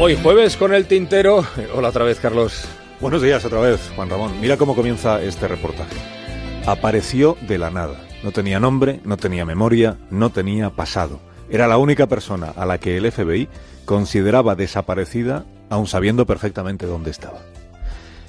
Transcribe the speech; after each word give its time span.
Hoy 0.00 0.14
jueves 0.14 0.56
con 0.56 0.72
el 0.72 0.86
tintero. 0.86 1.44
Hola 1.74 1.88
otra 1.88 2.04
vez, 2.04 2.20
Carlos. 2.20 2.64
Buenos 3.00 3.20
días 3.20 3.44
otra 3.44 3.58
vez, 3.58 3.80
Juan 3.96 4.08
Ramón. 4.08 4.40
Mira 4.40 4.56
cómo 4.56 4.76
comienza 4.76 5.20
este 5.20 5.48
reportaje. 5.48 5.96
Apareció 6.66 7.36
de 7.48 7.58
la 7.58 7.70
nada. 7.70 8.00
No 8.22 8.30
tenía 8.30 8.60
nombre, 8.60 9.00
no 9.04 9.16
tenía 9.16 9.44
memoria, 9.44 9.98
no 10.10 10.30
tenía 10.30 10.70
pasado. 10.70 11.18
Era 11.50 11.66
la 11.66 11.78
única 11.78 12.06
persona 12.06 12.52
a 12.54 12.64
la 12.64 12.78
que 12.78 12.96
el 12.96 13.10
FBI 13.10 13.48
consideraba 13.86 14.54
desaparecida, 14.54 15.46
aun 15.68 15.88
sabiendo 15.88 16.26
perfectamente 16.26 16.86
dónde 16.86 17.10
estaba. 17.10 17.40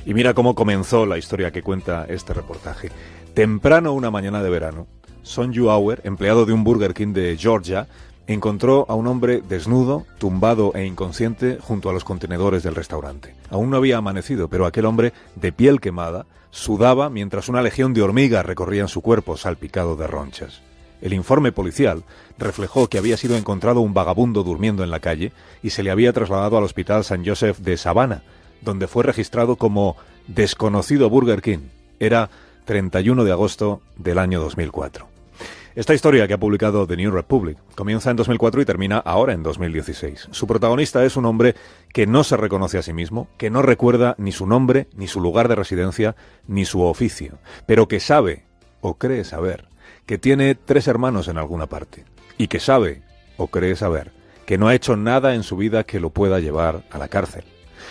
Y 0.07 0.15
mira 0.15 0.33
cómo 0.33 0.55
comenzó 0.55 1.05
la 1.05 1.20
historia 1.20 1.51
que 1.51 1.61
cuenta 1.61 2.07
este 2.09 2.33
reportaje. 2.33 2.89
Temprano 3.36 3.93
una 3.93 4.09
mañana 4.09 4.41
de 4.41 4.49
verano, 4.49 4.88
Sonju 5.21 5.70
Auer, 5.70 6.01
empleado 6.04 6.47
de 6.47 6.54
un 6.54 6.63
Burger 6.63 6.95
King 6.95 7.13
de 7.13 7.38
Georgia, 7.38 7.88
encontró 8.34 8.86
a 8.89 8.93
un 8.93 9.07
hombre 9.07 9.41
desnudo, 9.41 10.05
tumbado 10.20 10.71
e 10.75 10.86
inconsciente 10.86 11.57
junto 11.59 11.89
a 11.89 11.93
los 11.93 12.04
contenedores 12.04 12.62
del 12.62 12.75
restaurante. 12.75 13.34
Aún 13.49 13.72
no 13.72 13.77
había 13.77 13.98
amanecido, 13.98 14.48
pero 14.48 14.67
aquel 14.67 14.86
hombre, 14.86 15.13
de 15.36 15.52
piel 15.52 15.81
quemada, 15.81 16.27
sudaba 16.52 17.09
mientras 17.09 17.50
una 17.50 17.63
legión 17.63 17.95
de 17.95 18.03
hormigas 18.03 18.45
recorrían 18.45 18.88
su 18.88 19.02
cuerpo 19.02 19.36
salpicado 19.36 19.95
de 19.95 20.05
ronchas. 20.05 20.62
El 21.02 21.13
informe 21.13 21.52
policial 21.52 22.03
reflejó 22.38 22.88
que 22.88 23.00
había 23.00 23.17
sido 23.17 23.36
encontrado 23.36 23.81
un 23.81 23.95
vagabundo 23.95 24.44
durmiendo 24.44 24.84
en 24.84 24.91
la 24.91 25.00
calle 25.00 25.31
y 25.64 25.72
se 25.72 25.81
le 25.81 25.89
había 25.89 26.14
trasladado 26.14 26.55
al 26.58 26.64
Hospital 26.64 27.03
San 27.03 27.25
Joseph 27.25 27.58
de 27.58 27.77
Savannah, 27.77 28.22
donde 28.61 28.88
fue 28.88 29.03
registrado 29.03 29.55
como 29.55 29.95
desconocido 30.27 31.09
Burger 31.09 31.41
King. 31.41 31.70
Era 32.00 32.30
31 32.66 33.23
de 33.23 33.31
agosto 33.31 33.81
del 33.98 34.20
año 34.20 34.39
2004. 34.39 35.19
Esta 35.79 35.93
historia 35.93 36.27
que 36.27 36.33
ha 36.33 36.38
publicado 36.38 36.85
The 36.85 36.97
New 36.97 37.09
Republic 37.09 37.57
comienza 37.73 38.11
en 38.11 38.17
2004 38.17 38.59
y 38.61 38.65
termina 38.65 38.97
ahora 38.97 39.31
en 39.31 39.43
2016. 39.43 40.27
Su 40.29 40.45
protagonista 40.45 41.05
es 41.05 41.15
un 41.15 41.25
hombre 41.25 41.55
que 41.93 42.05
no 42.05 42.25
se 42.25 42.35
reconoce 42.35 42.77
a 42.77 42.81
sí 42.81 42.91
mismo, 42.91 43.29
que 43.38 43.49
no 43.49 43.61
recuerda 43.61 44.13
ni 44.17 44.33
su 44.33 44.45
nombre, 44.45 44.89
ni 44.93 45.08
su 45.08 45.21
lugar 45.21 45.47
de 45.47 45.55
residencia, 45.55 46.17
ni 46.47 46.66
su 46.66 46.81
oficio, 46.81 47.39
pero 47.66 47.88
que 47.88 48.02
sabe, 48.02 48.44
o 48.81 48.95
cree 48.95 49.23
saber, 49.23 49.69
que 50.05 50.17
tiene 50.17 50.53
tres 50.53 50.89
hermanos 50.89 51.30
en 51.30 51.38
alguna 51.38 51.67
parte, 51.67 52.03
y 52.38 52.49
que 52.49 52.59
sabe, 52.59 53.02
o 53.38 53.47
cree 53.47 53.77
saber, 53.77 54.11
que 54.45 54.58
no 54.58 54.67
ha 54.67 54.75
hecho 54.75 54.97
nada 54.97 55.33
en 55.33 55.43
su 55.43 55.55
vida 55.55 55.86
que 55.86 56.02
lo 56.02 56.09
pueda 56.09 56.41
llevar 56.41 56.83
a 56.91 56.97
la 56.97 57.08
cárcel. 57.08 57.45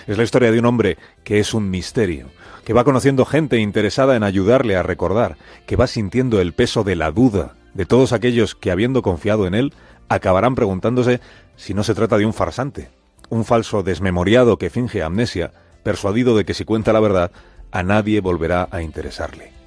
Es 0.07 0.19
la 0.19 0.25
historia 0.25 0.53
de 0.53 0.59
un 0.59 0.67
hombre 0.67 0.99
que 1.25 1.39
es 1.39 1.55
un 1.55 1.71
misterio, 1.71 2.27
que 2.67 2.75
va 2.75 2.85
conociendo 2.85 3.25
gente 3.25 3.57
interesada 3.57 4.15
en 4.15 4.25
ayudarle 4.25 4.77
a 4.77 4.83
recordar, 4.83 5.39
que 5.67 5.77
va 5.77 5.87
sintiendo 5.87 6.39
el 6.43 6.53
peso 6.53 6.85
de 6.85 6.95
la 6.95 7.13
duda 7.13 7.55
de 7.75 7.87
todos 7.87 8.13
aquellos 8.13 8.55
que, 8.55 8.71
habiendo 8.71 9.03
confiado 9.03 9.47
en 9.47 9.55
él, 9.55 9.73
acabarán 10.09 10.55
preguntándose 10.55 11.21
si 11.57 11.75
no 11.75 11.85
se 11.85 11.95
trata 11.95 12.17
de 12.19 12.27
un 12.27 12.33
farsante, 12.33 12.91
un 13.29 13.45
falso 13.45 13.83
desmemoriado 13.83 14.59
que 14.59 14.71
finge 14.71 15.03
amnesia, 15.03 15.53
persuadido 15.83 16.37
de 16.37 16.45
que 16.45 16.55
si 16.55 16.65
cuenta 16.65 16.93
la 16.93 17.01
verdad, 17.01 17.31
a 17.71 17.83
nadie 17.83 18.21
volverá 18.21 18.69
a 18.71 18.83
interesarle. 18.83 19.58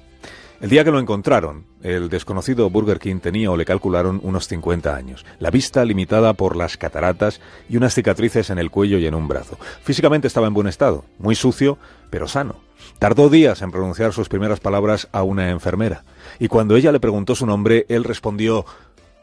El 0.62 0.70
día 0.70 0.84
que 0.84 0.92
lo 0.92 1.00
encontraron, 1.00 1.66
el 1.82 2.08
desconocido 2.08 2.70
Burger 2.70 3.00
King 3.00 3.18
tenía 3.18 3.50
o 3.50 3.56
le 3.56 3.64
calcularon 3.64 4.20
unos 4.22 4.46
50 4.46 4.94
años, 4.94 5.26
la 5.40 5.50
vista 5.50 5.84
limitada 5.84 6.34
por 6.34 6.54
las 6.54 6.76
cataratas 6.76 7.40
y 7.68 7.78
unas 7.78 7.94
cicatrices 7.94 8.48
en 8.48 8.60
el 8.60 8.70
cuello 8.70 8.98
y 8.98 9.06
en 9.08 9.16
un 9.16 9.26
brazo. 9.26 9.58
Físicamente 9.82 10.28
estaba 10.28 10.46
en 10.46 10.54
buen 10.54 10.68
estado, 10.68 11.04
muy 11.18 11.34
sucio, 11.34 11.78
pero 12.10 12.28
sano. 12.28 12.60
Tardó 13.00 13.28
días 13.28 13.60
en 13.60 13.72
pronunciar 13.72 14.12
sus 14.12 14.28
primeras 14.28 14.60
palabras 14.60 15.08
a 15.10 15.24
una 15.24 15.50
enfermera, 15.50 16.04
y 16.38 16.46
cuando 16.46 16.76
ella 16.76 16.92
le 16.92 17.00
preguntó 17.00 17.34
su 17.34 17.44
nombre, 17.44 17.84
él 17.88 18.04
respondió 18.04 18.64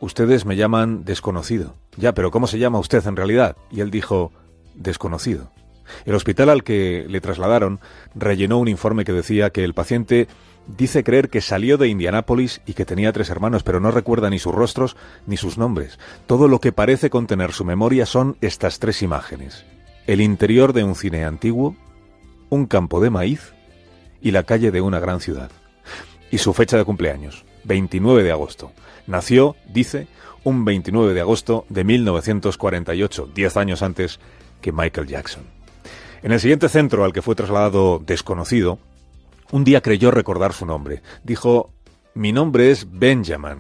Ustedes 0.01 0.45
me 0.45 0.57
llaman 0.57 1.05
desconocido. 1.05 1.75
Ya, 1.95 2.13
pero 2.13 2.31
¿cómo 2.31 2.47
se 2.47 2.59
llama 2.59 2.79
usted 2.79 3.07
en 3.07 3.15
realidad? 3.15 3.55
Y 3.71 3.79
él 3.79 3.91
dijo 3.91 4.33
desconocido. 4.75 5.51
El 6.05 6.15
hospital 6.15 6.49
al 6.49 6.63
que 6.63 7.05
le 7.07 7.21
trasladaron 7.21 7.79
rellenó 8.13 8.59
un 8.59 8.67
informe 8.67 9.05
que 9.05 9.13
decía 9.13 9.51
que 9.51 9.63
el 9.63 9.73
paciente 9.73 10.27
dice 10.77 11.03
creer 11.03 11.29
que 11.29 11.41
salió 11.41 11.77
de 11.77 11.87
Indianápolis 11.87 12.61
y 12.65 12.73
que 12.73 12.85
tenía 12.85 13.11
tres 13.11 13.29
hermanos, 13.29 13.63
pero 13.63 13.79
no 13.79 13.91
recuerda 13.91 14.29
ni 14.29 14.39
sus 14.39 14.53
rostros 14.53 14.95
ni 15.25 15.37
sus 15.37 15.57
nombres. 15.57 15.99
Todo 16.27 16.47
lo 16.47 16.59
que 16.59 16.71
parece 16.71 17.09
contener 17.09 17.53
su 17.53 17.65
memoria 17.65 18.05
son 18.05 18.37
estas 18.41 18.79
tres 18.79 19.01
imágenes. 19.01 19.65
El 20.07 20.21
interior 20.21 20.73
de 20.73 20.83
un 20.83 20.95
cine 20.95 21.25
antiguo, 21.25 21.75
un 22.49 22.65
campo 22.65 22.99
de 23.01 23.09
maíz 23.09 23.53
y 24.21 24.31
la 24.31 24.43
calle 24.43 24.71
de 24.71 24.81
una 24.81 24.99
gran 24.99 25.19
ciudad. 25.19 25.51
Y 26.31 26.37
su 26.37 26.53
fecha 26.53 26.77
de 26.77 26.85
cumpleaños, 26.85 27.45
29 27.63 28.23
de 28.23 28.31
agosto. 28.31 28.71
Nació, 29.07 29.55
dice, 29.67 30.07
un 30.43 30.65
29 30.65 31.13
de 31.13 31.21
agosto 31.21 31.65
de 31.69 31.83
1948, 31.83 33.29
diez 33.33 33.57
años 33.57 33.81
antes 33.81 34.19
que 34.61 34.71
Michael 34.71 35.07
Jackson. 35.07 35.43
En 36.21 36.31
el 36.31 36.39
siguiente 36.39 36.69
centro 36.69 37.05
al 37.05 37.13
que 37.13 37.21
fue 37.21 37.35
trasladado 37.35 37.99
desconocido, 38.05 38.77
un 39.51 39.63
día 39.63 39.81
creyó 39.81 40.11
recordar 40.11 40.53
su 40.53 40.65
nombre. 40.65 41.01
Dijo, 41.23 41.71
mi 42.13 42.31
nombre 42.31 42.71
es 42.71 42.87
Benjamin, 42.89 43.59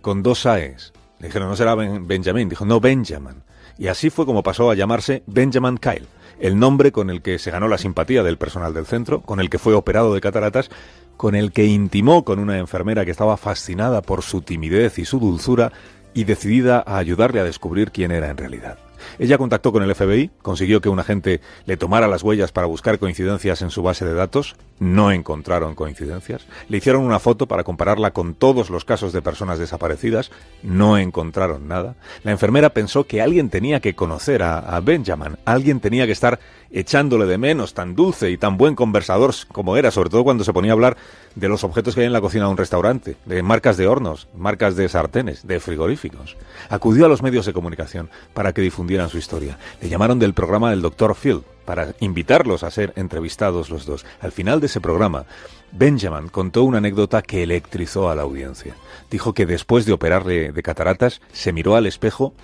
con 0.00 0.22
dos 0.22 0.46
A's. 0.46 0.92
Le 1.18 1.28
dijeron, 1.28 1.48
no 1.48 1.56
será 1.56 1.74
Benjamin. 1.74 2.48
Dijo, 2.48 2.64
no, 2.64 2.80
Benjamin. 2.80 3.42
Y 3.78 3.88
así 3.88 4.10
fue 4.10 4.26
como 4.26 4.42
pasó 4.42 4.70
a 4.70 4.74
llamarse 4.74 5.22
Benjamin 5.26 5.78
Kyle, 5.78 6.06
el 6.38 6.58
nombre 6.58 6.92
con 6.92 7.10
el 7.10 7.22
que 7.22 7.38
se 7.38 7.50
ganó 7.50 7.68
la 7.68 7.78
simpatía 7.78 8.22
del 8.22 8.38
personal 8.38 8.74
del 8.74 8.86
centro, 8.86 9.20
con 9.20 9.40
el 9.40 9.50
que 9.50 9.58
fue 9.58 9.74
operado 9.74 10.14
de 10.14 10.20
cataratas, 10.20 10.70
con 11.16 11.34
el 11.34 11.52
que 11.52 11.66
intimó 11.66 12.24
con 12.24 12.38
una 12.38 12.58
enfermera 12.58 13.04
que 13.04 13.10
estaba 13.10 13.36
fascinada 13.36 14.02
por 14.02 14.22
su 14.22 14.40
timidez 14.42 14.98
y 14.98 15.04
su 15.04 15.18
dulzura 15.18 15.72
y 16.14 16.24
decidida 16.24 16.82
a 16.86 16.96
ayudarle 16.96 17.40
a 17.40 17.44
descubrir 17.44 17.90
quién 17.90 18.10
era 18.10 18.30
en 18.30 18.36
realidad. 18.36 18.78
Ella 19.18 19.38
contactó 19.38 19.72
con 19.72 19.82
el 19.82 19.94
FBI, 19.94 20.30
consiguió 20.42 20.80
que 20.80 20.88
un 20.88 20.98
agente 20.98 21.40
le 21.66 21.76
tomara 21.76 22.08
las 22.08 22.22
huellas 22.22 22.52
para 22.52 22.66
buscar 22.66 22.98
coincidencias 22.98 23.62
en 23.62 23.70
su 23.70 23.82
base 23.82 24.04
de 24.04 24.14
datos, 24.14 24.56
no 24.78 25.12
encontraron 25.12 25.74
coincidencias, 25.74 26.46
le 26.68 26.78
hicieron 26.78 27.02
una 27.02 27.18
foto 27.18 27.46
para 27.46 27.64
compararla 27.64 28.12
con 28.12 28.34
todos 28.34 28.70
los 28.70 28.84
casos 28.84 29.12
de 29.12 29.22
personas 29.22 29.58
desaparecidas, 29.58 30.30
no 30.62 30.98
encontraron 30.98 31.68
nada. 31.68 31.96
La 32.24 32.30
enfermera 32.30 32.70
pensó 32.70 33.04
que 33.04 33.20
alguien 33.20 33.50
tenía 33.50 33.80
que 33.80 33.94
conocer 33.94 34.42
a, 34.42 34.80
Benjamin, 34.80 35.36
alguien 35.44 35.80
tenía 35.80 36.06
que 36.06 36.12
estar 36.12 36.40
echándole 36.70 37.26
de 37.26 37.38
menos, 37.38 37.74
tan 37.74 37.94
dulce 37.94 38.30
y 38.30 38.38
tan 38.38 38.56
buen 38.56 38.74
conversador 38.74 39.34
como 39.52 39.76
era, 39.76 39.90
sobre 39.90 40.10
todo 40.10 40.24
cuando 40.24 40.44
se 40.44 40.52
ponía 40.52 40.72
a 40.72 40.74
hablar 40.74 40.96
de 41.34 41.48
los 41.48 41.64
objetos 41.64 41.94
que 41.94 42.00
hay 42.00 42.06
en 42.06 42.12
la 42.12 42.20
cocina 42.20 42.44
de 42.44 42.50
un 42.50 42.56
restaurante, 42.56 43.16
de 43.24 43.42
marcas 43.42 43.76
de 43.76 43.86
hornos, 43.86 44.28
marcas 44.36 44.76
de 44.76 44.88
sartenes, 44.88 45.46
de 45.46 45.60
frigoríficos. 45.60 46.36
Acudió 46.68 47.06
a 47.06 47.08
los 47.08 47.22
medios 47.22 47.46
de 47.46 47.52
comunicación 47.52 48.10
para 48.34 48.52
que 48.52 48.62
difundieran 48.62 49.08
su 49.08 49.18
historia. 49.18 49.58
Le 49.80 49.88
llamaron 49.88 50.18
del 50.18 50.34
programa 50.34 50.70
del 50.70 50.82
Dr. 50.82 51.14
Phil 51.14 51.42
para 51.64 51.94
invitarlos 52.00 52.62
a 52.62 52.70
ser 52.70 52.92
entrevistados 52.96 53.70
los 53.70 53.86
dos. 53.86 54.04
Al 54.20 54.32
final 54.32 54.60
de 54.60 54.66
ese 54.66 54.80
programa, 54.80 55.26
Benjamin 55.72 56.28
contó 56.28 56.64
una 56.64 56.78
anécdota 56.78 57.22
que 57.22 57.42
electrizó 57.42 58.10
a 58.10 58.14
la 58.14 58.22
audiencia. 58.22 58.74
Dijo 59.10 59.34
que 59.34 59.46
después 59.46 59.86
de 59.86 59.92
operarle 59.92 60.52
de 60.52 60.62
cataratas, 60.62 61.20
se 61.32 61.52
miró 61.52 61.76
al 61.76 61.86
espejo 61.86 62.34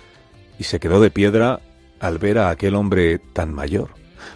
y 0.57 0.63
se 0.63 0.79
quedó 0.79 1.01
de 1.01 1.11
piedra 1.11 1.59
al 1.99 2.19
ver 2.19 2.37
a 2.37 2.49
aquel 2.49 2.75
hombre 2.75 3.19
tan 3.19 3.53
mayor, 3.53 3.89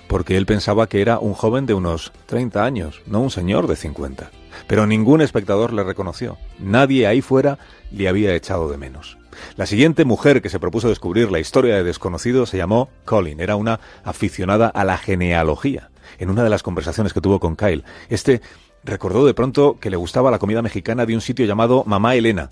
porque 0.07 0.37
él 0.37 0.45
pensaba 0.45 0.87
que 0.87 1.01
era 1.01 1.19
un 1.19 1.33
joven 1.33 1.65
de 1.65 1.73
unos 1.73 2.11
30 2.27 2.63
años, 2.63 3.01
no 3.05 3.21
un 3.21 3.31
señor 3.31 3.67
de 3.67 3.75
50. 3.75 4.31
Pero 4.67 4.87
ningún 4.87 5.21
espectador 5.21 5.73
le 5.73 5.83
reconoció. 5.83 6.37
Nadie 6.59 7.07
ahí 7.07 7.21
fuera 7.21 7.57
le 7.91 8.07
había 8.07 8.35
echado 8.35 8.69
de 8.69 8.77
menos. 8.77 9.17
La 9.55 9.65
siguiente 9.65 10.05
mujer 10.05 10.41
que 10.41 10.49
se 10.49 10.59
propuso 10.59 10.89
descubrir 10.89 11.31
la 11.31 11.39
historia 11.39 11.75
de 11.75 11.83
desconocido 11.83 12.45
se 12.45 12.57
llamó 12.57 12.89
Colin. 13.05 13.39
Era 13.39 13.55
una 13.55 13.79
aficionada 14.03 14.67
a 14.67 14.83
la 14.83 14.97
genealogía. 14.97 15.89
En 16.19 16.29
una 16.29 16.43
de 16.43 16.49
las 16.49 16.63
conversaciones 16.63 17.13
que 17.13 17.21
tuvo 17.21 17.39
con 17.39 17.55
Kyle, 17.55 17.83
este 18.09 18.41
recordó 18.83 19.25
de 19.25 19.33
pronto 19.33 19.77
que 19.79 19.89
le 19.89 19.97
gustaba 19.97 20.31
la 20.31 20.39
comida 20.39 20.61
mexicana 20.61 21.05
de 21.05 21.15
un 21.15 21.21
sitio 21.21 21.45
llamado 21.45 21.83
Mamá 21.85 22.15
Elena 22.15 22.49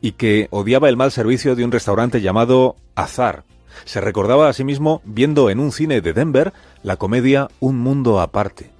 y 0.00 0.12
que 0.12 0.48
odiaba 0.50 0.88
el 0.88 0.96
mal 0.96 1.10
servicio 1.10 1.56
de 1.56 1.64
un 1.64 1.72
restaurante 1.72 2.20
llamado 2.20 2.76
Azar. 2.94 3.44
Se 3.84 4.00
recordaba 4.00 4.48
a 4.48 4.52
sí 4.52 4.64
mismo 4.64 5.02
viendo 5.04 5.50
en 5.50 5.60
un 5.60 5.72
cine 5.72 6.00
de 6.00 6.12
Denver 6.12 6.52
la 6.82 6.96
comedia 6.96 7.48
Un 7.60 7.78
Mundo 7.78 8.20
Aparte. 8.20 8.70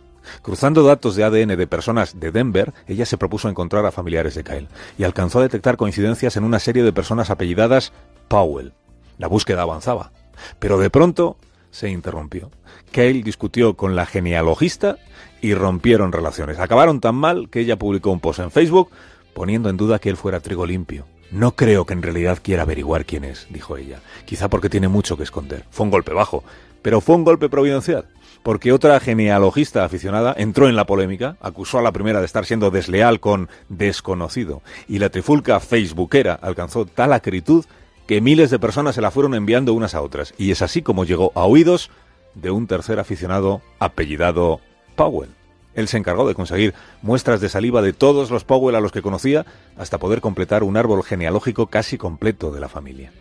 Cruzando 0.42 0.82
datos 0.82 1.16
de 1.16 1.24
ADN 1.24 1.56
de 1.56 1.66
personas 1.66 2.20
de 2.20 2.30
Denver, 2.30 2.72
ella 2.86 3.06
se 3.06 3.18
propuso 3.18 3.48
encontrar 3.48 3.86
a 3.86 3.90
familiares 3.90 4.34
de 4.34 4.44
Kyle 4.44 4.68
y 4.98 5.04
alcanzó 5.04 5.38
a 5.38 5.42
detectar 5.42 5.76
coincidencias 5.76 6.36
en 6.36 6.44
una 6.44 6.58
serie 6.58 6.82
de 6.82 6.92
personas 6.92 7.30
apellidadas 7.30 7.92
Powell. 8.28 8.72
La 9.18 9.28
búsqueda 9.28 9.62
avanzaba, 9.62 10.12
pero 10.58 10.78
de 10.78 10.90
pronto 10.90 11.36
se 11.70 11.90
interrumpió. 11.90 12.50
Kyle 12.92 13.22
discutió 13.22 13.74
con 13.74 13.96
la 13.96 14.06
genealogista 14.06 14.96
y 15.40 15.54
rompieron 15.54 16.12
relaciones. 16.12 16.58
Acabaron 16.58 17.00
tan 17.00 17.14
mal 17.14 17.48
que 17.50 17.60
ella 17.60 17.78
publicó 17.78 18.10
un 18.10 18.20
post 18.20 18.40
en 18.40 18.50
Facebook 18.50 18.90
poniendo 19.34 19.68
en 19.70 19.76
duda 19.76 19.98
que 19.98 20.10
él 20.10 20.16
fuera 20.16 20.40
trigo 20.40 20.66
limpio. 20.66 21.06
No 21.30 21.54
creo 21.54 21.86
que 21.86 21.92
en 21.92 22.02
realidad 22.02 22.38
quiera 22.42 22.62
averiguar 22.62 23.04
quién 23.04 23.24
es, 23.24 23.46
dijo 23.50 23.76
ella, 23.76 24.00
quizá 24.24 24.48
porque 24.48 24.68
tiene 24.68 24.88
mucho 24.88 25.16
que 25.16 25.22
esconder. 25.22 25.64
Fue 25.70 25.84
un 25.84 25.90
golpe 25.90 26.12
bajo, 26.12 26.42
pero 26.82 27.00
fue 27.00 27.16
un 27.16 27.24
golpe 27.24 27.48
providencial 27.48 28.06
porque 28.42 28.72
otra 28.72 28.98
genealogista 29.00 29.84
aficionada 29.84 30.34
entró 30.36 30.68
en 30.68 30.76
la 30.76 30.86
polémica, 30.86 31.36
acusó 31.40 31.78
a 31.78 31.82
la 31.82 31.92
primera 31.92 32.20
de 32.20 32.26
estar 32.26 32.46
siendo 32.46 32.70
desleal 32.70 33.20
con 33.20 33.48
desconocido, 33.68 34.62
y 34.88 34.98
la 34.98 35.10
trifulca 35.10 35.60
facebookera 35.60 36.34
alcanzó 36.34 36.86
tal 36.86 37.12
acritud 37.12 37.64
que 38.06 38.20
miles 38.20 38.50
de 38.50 38.58
personas 38.58 38.94
se 38.94 39.02
la 39.02 39.10
fueron 39.10 39.34
enviando 39.34 39.72
unas 39.72 39.94
a 39.94 40.02
otras. 40.02 40.34
Y 40.36 40.50
es 40.50 40.62
así 40.62 40.82
como 40.82 41.04
llegó 41.04 41.30
a 41.36 41.44
oídos 41.44 41.90
de 42.34 42.50
un 42.50 42.66
tercer 42.66 42.98
aficionado 42.98 43.62
apellidado 43.78 44.60
Powell. 44.96 45.39
Él 45.80 45.88
se 45.88 45.98
encargó 45.98 46.28
de 46.28 46.34
conseguir 46.34 46.74
muestras 47.02 47.40
de 47.40 47.48
saliva 47.48 47.82
de 47.82 47.92
todos 47.92 48.30
los 48.30 48.44
Powell 48.44 48.76
a 48.76 48.80
los 48.80 48.92
que 48.92 49.02
conocía 49.02 49.44
hasta 49.76 49.98
poder 49.98 50.20
completar 50.20 50.62
un 50.62 50.76
árbol 50.76 51.02
genealógico 51.02 51.66
casi 51.66 51.98
completo 51.98 52.52
de 52.52 52.60
la 52.60 52.68
familia. 52.68 53.12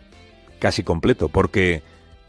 Casi 0.58 0.84
completo, 0.84 1.28
porque 1.28 1.82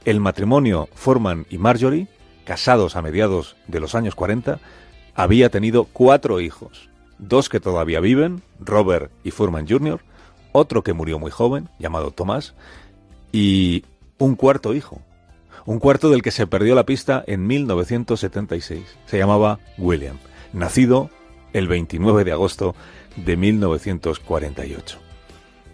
el 0.05 0.19
matrimonio 0.19 0.89
Foreman 0.95 1.45
y 1.49 1.57
Marjorie, 1.57 2.07
casados 2.45 2.95
a 2.95 3.01
mediados 3.01 3.55
de 3.67 3.79
los 3.79 3.93
años 3.93 4.15
40, 4.15 4.59
había 5.13 5.49
tenido 5.49 5.83
cuatro 5.85 6.39
hijos. 6.39 6.89
Dos 7.19 7.49
que 7.49 7.59
todavía 7.59 7.99
viven, 7.99 8.41
Robert 8.59 9.11
y 9.23 9.31
Foreman 9.31 9.67
Jr., 9.67 10.01
otro 10.53 10.83
que 10.83 10.93
murió 10.93 11.19
muy 11.19 11.31
joven, 11.31 11.69
llamado 11.77 12.11
Tomás, 12.11 12.55
y 13.31 13.85
un 14.17 14.35
cuarto 14.35 14.73
hijo, 14.73 15.01
un 15.65 15.79
cuarto 15.79 16.09
del 16.09 16.21
que 16.21 16.31
se 16.31 16.47
perdió 16.47 16.75
la 16.75 16.85
pista 16.85 17.23
en 17.27 17.47
1976. 17.47 18.81
Se 19.05 19.17
llamaba 19.17 19.59
William, 19.77 20.17
nacido 20.53 21.09
el 21.53 21.67
29 21.67 22.23
de 22.23 22.31
agosto 22.31 22.75
de 23.15 23.37
1948. 23.37 24.97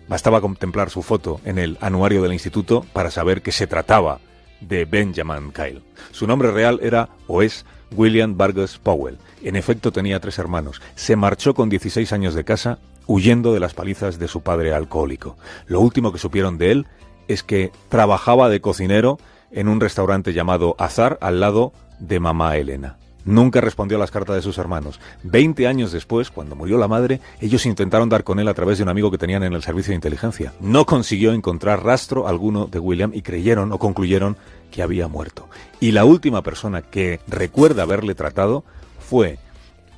Bastaba 0.07 0.41
contemplar 0.41 0.89
su 0.89 1.01
foto 1.01 1.41
en 1.43 1.57
el 1.57 1.77
anuario 1.81 2.21
del 2.21 2.33
instituto 2.33 2.85
para 2.93 3.11
saber 3.11 3.41
que 3.41 3.51
se 3.51 3.67
trataba 3.67 4.19
de 4.61 4.85
Benjamin 4.85 5.51
Kyle. 5.51 5.83
Su 6.11 6.27
nombre 6.27 6.51
real 6.51 6.79
era 6.81 7.09
o 7.27 7.41
es 7.41 7.65
William 7.95 8.37
Vargas 8.37 8.77
Powell. 8.77 9.17
En 9.43 9.55
efecto 9.55 9.91
tenía 9.91 10.19
tres 10.19 10.39
hermanos. 10.39 10.81
Se 10.95 11.15
marchó 11.15 11.53
con 11.53 11.69
16 11.69 12.11
años 12.13 12.33
de 12.33 12.43
casa 12.43 12.79
huyendo 13.05 13.53
de 13.53 13.59
las 13.59 13.73
palizas 13.73 14.19
de 14.19 14.27
su 14.27 14.41
padre 14.41 14.73
alcohólico. 14.73 15.37
Lo 15.67 15.79
último 15.79 16.11
que 16.11 16.19
supieron 16.19 16.57
de 16.57 16.71
él 16.71 16.87
es 17.27 17.43
que 17.43 17.71
trabajaba 17.89 18.49
de 18.49 18.61
cocinero 18.61 19.19
en 19.51 19.67
un 19.67 19.79
restaurante 19.79 20.33
llamado 20.33 20.75
Azar 20.77 21.17
al 21.21 21.39
lado 21.39 21.73
de 21.99 22.19
mamá 22.19 22.57
Elena. 22.57 22.97
Nunca 23.27 23.59
respondió 23.59 23.97
a 23.97 23.99
las 23.99 24.09
cartas 24.09 24.37
de 24.37 24.41
sus 24.41 24.57
hermanos. 24.57 25.01
Veinte 25.21 25.67
años 25.67 25.91
después, 25.91 26.31
cuando 26.31 26.55
murió 26.55 26.77
la 26.77 26.87
madre, 26.87 27.19
ellos 27.41 27.65
intentaron 27.65 28.07
dar 28.07 28.23
con 28.23 28.39
él 28.39 28.47
a 28.47 28.53
través 28.53 28.77
de 28.77 28.83
un 28.83 28.89
amigo 28.89 29.11
que 29.11 29.17
tenían 29.17 29.43
en 29.43 29.51
el 29.51 29.61
servicio 29.61 29.91
de 29.91 29.95
inteligencia. 29.95 30.53
No 30.61 30.85
consiguió 30.85 31.33
encontrar 31.33 31.83
rastro 31.83 32.29
alguno 32.29 32.67
de 32.67 32.79
William 32.79 33.11
y 33.13 33.23
creyeron 33.23 33.73
o 33.73 33.79
concluyeron 33.79 34.37
que 34.71 34.81
había 34.81 35.09
muerto. 35.09 35.49
Y 35.81 35.91
la 35.91 36.05
última 36.05 36.41
persona 36.41 36.81
que 36.81 37.19
recuerda 37.27 37.83
haberle 37.83 38.15
tratado 38.15 38.63
fue 38.97 39.39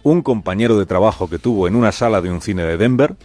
un 0.01 0.23
compañero 0.23 0.79
de 0.79 0.87
trabajo 0.87 1.29
que 1.29 1.37
tuvo 1.37 1.67
en 1.67 1.75
una 1.75 1.91
sala 1.91 2.21
de 2.21 2.31
un 2.31 2.41
cine 2.41 2.63
de 2.63 2.77
Denver, 2.77 3.15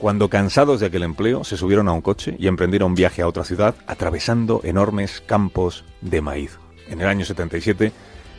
cuando 0.00 0.30
cansados 0.30 0.80
de 0.80 0.86
aquel 0.86 1.02
empleo 1.02 1.44
se 1.44 1.58
subieron 1.58 1.86
a 1.86 1.92
un 1.92 2.00
coche 2.00 2.34
y 2.38 2.48
emprendieron 2.48 2.94
viaje 2.94 3.20
a 3.20 3.28
otra 3.28 3.44
ciudad 3.44 3.74
atravesando 3.86 4.62
enormes 4.64 5.20
campos 5.20 5.84
de 6.00 6.22
maíz. 6.22 6.58
En 6.88 7.02
el 7.02 7.06
año 7.06 7.26
77 7.26 7.92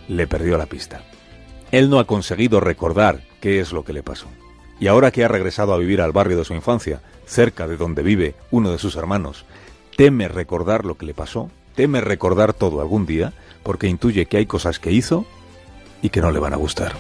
le 0.08 0.28
perdió 0.28 0.58
la 0.58 0.66
pista. 0.66 1.04
Él 1.72 1.90
no 1.90 2.00
ha 2.00 2.08
conseguido 2.08 2.60
recordar 2.60 3.22
qué 3.40 3.60
es 3.60 3.74
lo 3.74 3.86
que 3.86 3.94
le 3.94 4.02
pasó. 4.02 4.26
Y 4.80 4.88
ahora 4.88 5.12
que 5.12 5.24
ha 5.24 5.28
regresado 5.28 5.74
a 5.74 5.78
vivir 5.78 6.02
al 6.02 6.12
barrio 6.12 6.40
de 6.40 6.46
su 6.46 6.56
infancia, 6.56 7.02
cerca 7.26 7.68
de 7.68 7.78
donde 7.78 8.02
vive 8.02 8.34
uno 8.50 8.72
de 8.72 8.80
sus 8.80 8.96
hermanos, 8.96 9.46
teme 9.96 10.28
recordar 10.28 10.84
lo 10.84 10.98
que 10.98 11.06
le 11.06 11.14
pasó, 11.14 11.52
teme 11.76 12.02
recordar 12.02 12.54
todo 12.54 12.82
algún 12.82 13.06
día, 13.06 13.34
porque 13.62 13.88
intuye 13.88 14.26
que 14.26 14.38
hay 14.38 14.48
cosas 14.48 14.80
que 14.80 14.92
hizo 14.92 15.28
y 16.02 16.10
que 16.10 16.22
no 16.22 16.32
le 16.32 16.40
van 16.40 16.54
a 16.54 16.58
gustar. 16.58 16.94